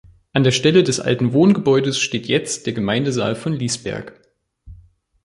An 0.33 0.43
der 0.43 0.49
Stelle 0.49 0.81
des 0.83 0.99
alten 0.99 1.31
Wohngebäudes 1.31 1.99
steht 1.99 2.25
jetzt 2.25 2.65
der 2.65 2.73
Gemeindesaal 2.73 3.35
von 3.35 3.53
Lißberg. 3.53 4.19